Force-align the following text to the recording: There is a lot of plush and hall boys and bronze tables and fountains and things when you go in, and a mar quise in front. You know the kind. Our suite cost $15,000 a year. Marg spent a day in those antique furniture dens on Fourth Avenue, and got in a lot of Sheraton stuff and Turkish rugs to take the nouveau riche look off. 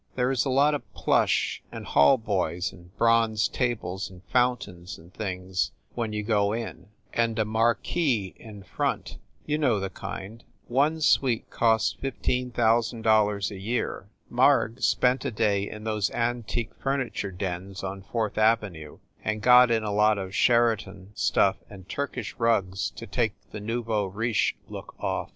There 0.15 0.31
is 0.31 0.45
a 0.45 0.49
lot 0.49 0.73
of 0.73 0.91
plush 0.95 1.61
and 1.71 1.85
hall 1.85 2.17
boys 2.17 2.71
and 2.73 2.89
bronze 2.97 3.47
tables 3.47 4.09
and 4.09 4.23
fountains 4.23 4.97
and 4.97 5.13
things 5.13 5.73
when 5.93 6.11
you 6.11 6.23
go 6.23 6.53
in, 6.53 6.87
and 7.13 7.37
a 7.37 7.45
mar 7.45 7.75
quise 7.75 8.33
in 8.37 8.63
front. 8.63 9.19
You 9.45 9.59
know 9.59 9.79
the 9.79 9.91
kind. 9.91 10.43
Our 10.75 10.99
suite 11.01 11.51
cost 11.51 12.01
$15,000 12.01 13.51
a 13.51 13.59
year. 13.59 14.09
Marg 14.27 14.81
spent 14.81 15.23
a 15.23 15.29
day 15.29 15.69
in 15.69 15.83
those 15.83 16.09
antique 16.09 16.73
furniture 16.79 17.31
dens 17.31 17.83
on 17.83 18.01
Fourth 18.01 18.39
Avenue, 18.39 18.97
and 19.23 19.39
got 19.39 19.69
in 19.69 19.83
a 19.83 19.93
lot 19.93 20.17
of 20.17 20.33
Sheraton 20.33 21.11
stuff 21.13 21.57
and 21.69 21.87
Turkish 21.87 22.33
rugs 22.39 22.89
to 22.89 23.05
take 23.05 23.33
the 23.51 23.59
nouveau 23.61 24.07
riche 24.07 24.55
look 24.67 24.95
off. 24.99 25.29